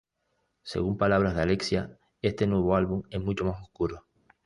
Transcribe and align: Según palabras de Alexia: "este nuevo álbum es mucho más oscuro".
Según 0.63 0.97
palabras 0.97 1.35
de 1.35 1.43
Alexia: 1.43 1.99
"este 2.23 2.47
nuevo 2.47 2.75
álbum 2.75 3.03
es 3.11 3.21
mucho 3.21 3.45
más 3.45 3.61
oscuro". 3.61 4.03